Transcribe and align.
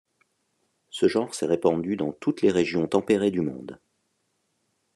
Ce 0.89 1.07
genre 1.07 1.35
s'est 1.35 1.45
répandu 1.45 1.95
dans 1.95 2.11
toutes 2.11 2.41
les 2.41 2.49
régions 2.49 2.87
tempérées 2.87 3.29
du 3.29 3.41
monde. 3.41 3.79